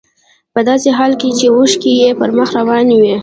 [0.53, 3.15] په داسې حال کې چې اوښکې يې پر مخ روانې وې.